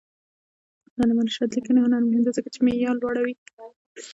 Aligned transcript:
د 0.95 0.97
علامه 1.01 1.23
رشاد 1.27 1.49
لیکنی 1.57 1.79
هنر 1.85 2.01
مهم 2.03 2.21
دی 2.25 2.31
ځکه 2.37 2.49
چې 2.53 2.59
معیار 2.65 2.95
لوړوي. 3.01 3.35